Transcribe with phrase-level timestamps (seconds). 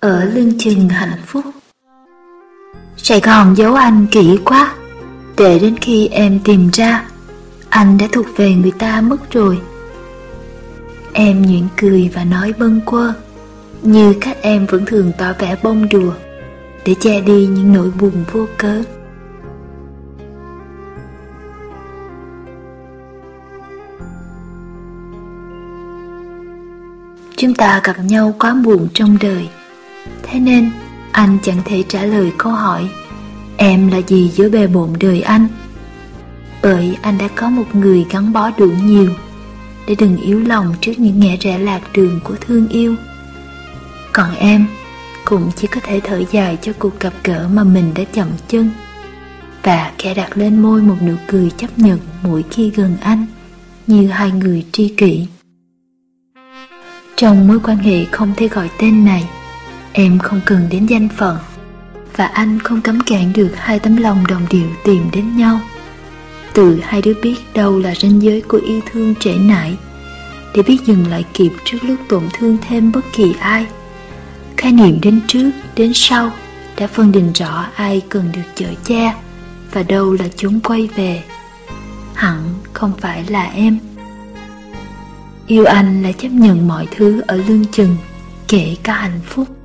[0.00, 1.44] ở lưng chừng hạnh phúc.
[2.96, 4.74] Sài Gòn giấu anh kỹ quá,
[5.36, 7.04] để đến khi em tìm ra,
[7.68, 9.58] anh đã thuộc về người ta mất rồi.
[11.12, 13.12] Em nhuyễn cười và nói bâng quơ,
[13.82, 16.12] như các em vẫn thường tỏ vẻ bông đùa,
[16.84, 18.82] để che đi những nỗi buồn vô cớ.
[27.36, 29.48] Chúng ta gặp nhau quá buồn trong đời
[30.30, 30.70] Thế nên,
[31.12, 32.88] anh chẳng thể trả lời câu hỏi,
[33.56, 35.46] Em là gì giữa bề bộn đời anh?
[36.62, 39.10] Bởi anh đã có một người gắn bó đủ nhiều
[39.86, 42.94] Để đừng yếu lòng trước những ngã rẽ lạc đường của thương yêu.
[44.12, 44.66] Còn em
[45.24, 48.70] cũng chỉ có thể thở dài cho cuộc gặp gỡ mà mình đã chậm chân
[49.62, 53.26] Và kẻ đặt lên môi một nụ cười chấp nhận mỗi khi gần anh,
[53.86, 55.26] Như hai người tri kỷ.
[57.16, 59.24] Trong mối quan hệ không thể gọi tên này
[59.92, 61.36] Em không cần đến danh phận.
[62.16, 65.60] Và anh không cấm cản được hai tấm lòng đồng điệu tìm đến nhau.
[66.54, 69.76] Tự hai đứa biết đâu là ranh giới của yêu thương trễ nải.
[70.54, 73.66] Để biết dừng lại kịp trước lúc tổn thương thêm bất kỳ ai.
[74.56, 76.32] Khái niệm đến trước, đến sau
[76.76, 79.14] Đã phân định rõ ai cần được chở cha
[79.72, 81.22] Và đâu là chúng quay về.
[82.14, 83.78] Hẳn không phải là em.
[85.46, 87.96] Yêu anh là chấp nhận mọi thứ ở lương chừng
[88.48, 89.59] Kể cả hạnh phúc.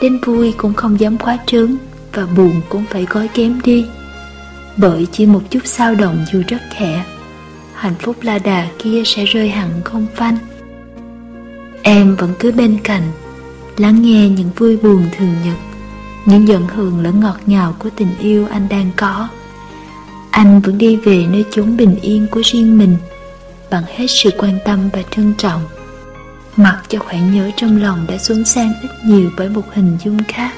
[0.00, 1.76] Đến vui cũng không dám quá trớn
[2.12, 3.86] Và buồn cũng phải gói kém đi.
[4.76, 7.04] Bởi chỉ một chút sao động dù rất khẽ,
[7.74, 10.36] Hạnh phúc la đà kia sẽ rơi hẳn không phanh.
[11.82, 13.02] Em vẫn cứ bên cạnh,
[13.76, 15.56] Lắng nghe những vui buồn thường nhật,
[16.26, 19.28] Những giận hờn lẫn ngọt ngào của tình yêu anh đang có.
[20.30, 22.96] Anh vẫn đi về nơi chốn bình yên của riêng mình,
[23.70, 25.62] bằng hết sự quan tâm và trân trọng
[26.56, 30.24] mặc cho khoảng nhớ trong lòng đã xuống sang ít nhiều bởi một hình dung
[30.28, 30.52] khác.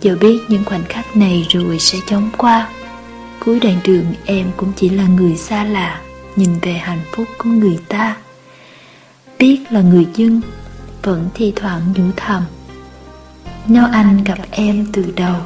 [0.00, 2.68] Dẫu biết những khoảnh khắc này rồi sẽ chóng qua.
[3.44, 6.00] Cuối đoạn đường, em cũng chỉ là người xa lạ,
[6.36, 8.16] Nhìn về hạnh phúc của người ta.
[9.38, 10.40] Biết là người dân,
[11.02, 12.42] Vẫn thi thoảng nhủ thầm
[13.66, 15.36] Nếu anh gặp em từ đầu.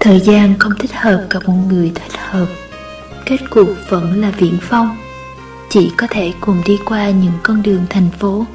[0.00, 2.46] Thời gian không thích hợp gặp một người thích hợp.
[3.26, 4.96] Kết cục vẫn là viễn phong.
[5.70, 8.46] Chỉ có thể cùng đi qua những con đường thành phố,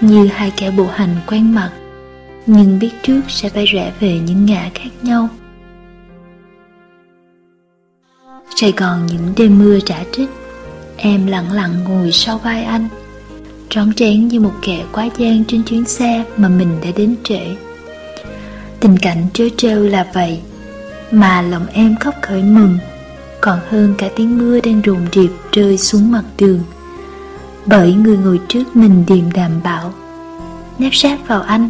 [0.00, 1.70] Như hai kẻ bộ hành quen mặt,
[2.46, 5.28] Nhưng biết trước sẽ phải rẽ về những ngã khác nhau.
[8.56, 10.28] Sài Gòn những đêm mưa trả trích
[10.96, 12.88] Em lặng lặng ngồi sau vai anh,
[13.68, 17.40] Trón trén như một kẻ quá gian trên chuyến xe mà mình đã đến trễ.
[18.80, 20.40] Tình cảnh trớ trêu là vậy,
[21.10, 22.78] mà lòng em khóc khởi mừng
[23.40, 26.60] còn hơn cả tiếng mưa đang rồn rịp rơi xuống mặt đường.
[27.66, 29.94] Bởi người ngồi trước mình điềm đạm bảo
[30.78, 31.68] nép sát vào anh,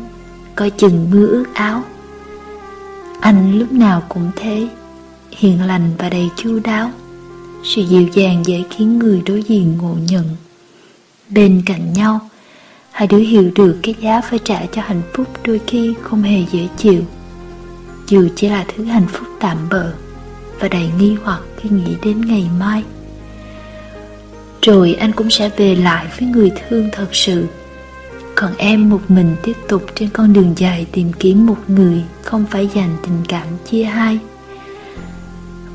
[0.55, 1.83] coi chừng mưa ướt áo.
[3.21, 4.69] Anh lúc nào cũng thế,
[5.31, 6.91] hiền lành và đầy chu đáo,
[7.65, 10.25] sự dịu dàng dễ khiến người đối diện ngộ nhận.
[11.29, 12.21] Bên cạnh nhau,
[12.91, 16.45] hai đứa hiểu được cái giá phải trả cho hạnh phúc đôi khi không hề
[16.53, 17.03] dễ chịu,
[18.07, 19.93] dù chỉ là thứ hạnh phúc tạm bợ
[20.61, 22.83] và đầy nghi hoặc khi nghĩ đến ngày mai.
[24.63, 27.47] Rồi anh cũng sẽ về lại với người thương thật sự.
[28.35, 32.45] Còn em một mình tiếp tục trên con đường dài tìm kiếm một người không
[32.51, 34.19] phải dành tình cảm chia hai.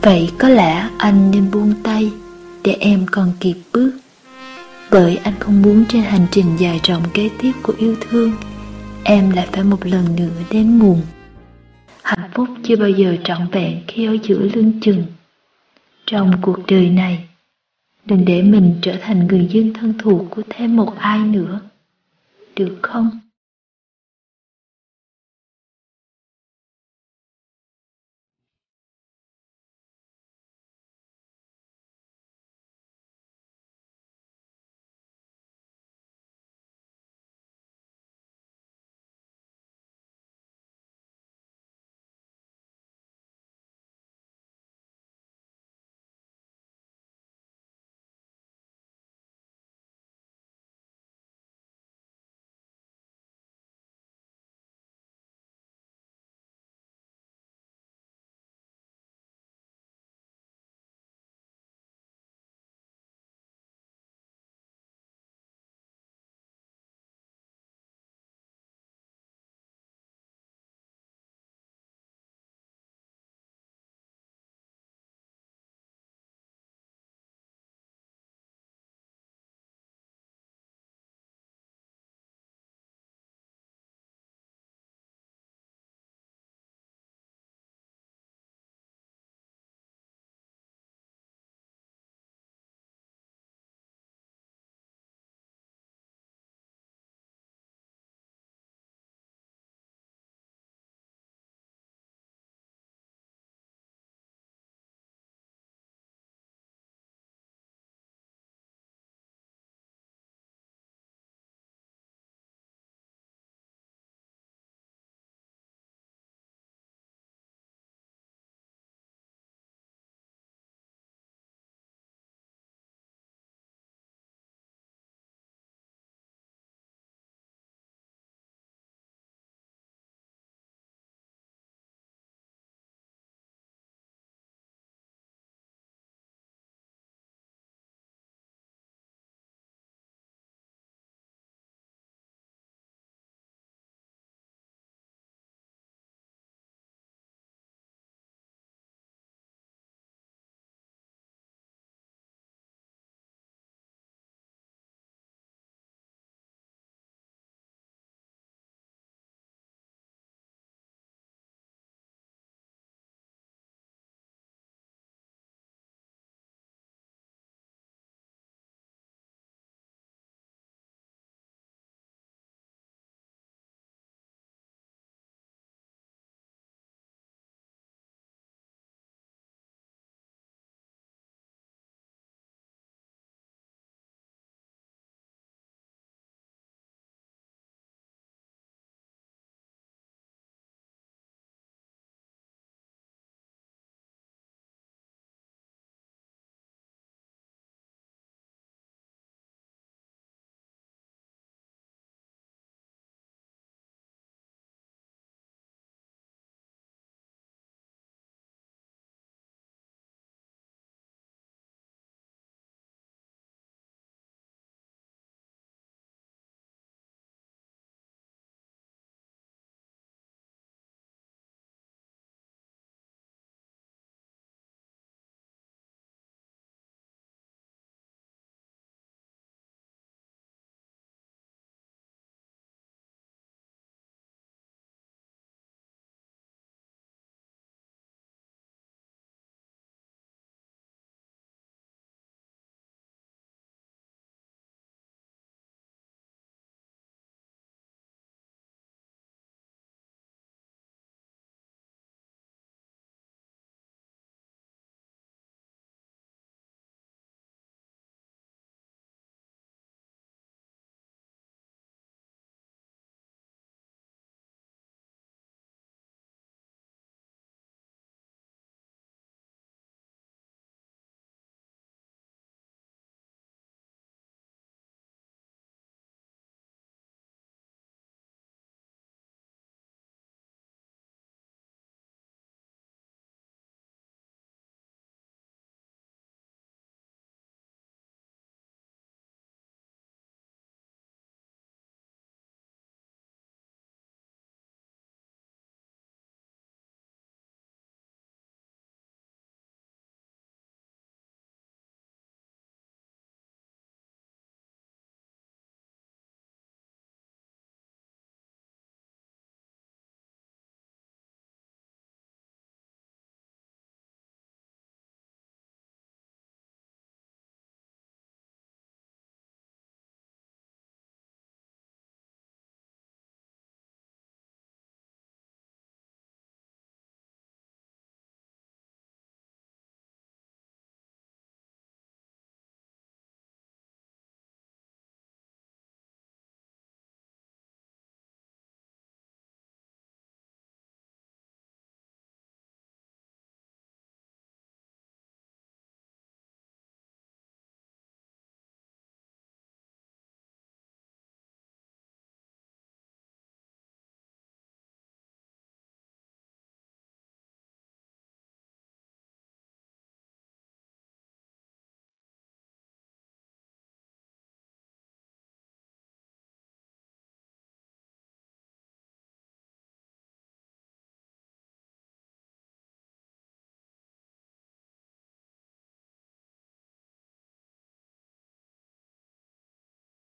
[0.01, 2.11] Vậy có lẽ anh nên buông tay
[2.63, 3.91] để em còn kịp bước.
[4.91, 8.31] Bởi anh không muốn trên hành trình dài rộng kế tiếp của yêu thương,
[9.03, 11.01] em lại phải một lần nữa đến muộn.
[12.03, 15.03] Hạnh phúc chưa bao giờ trọn vẹn khi ở giữa lưng chừng
[16.05, 17.27] trong cuộc đời này.
[18.05, 21.59] Đừng để mình trở thành người dân thân thuộc của thêm một ai nữa.
[22.55, 23.19] Được không?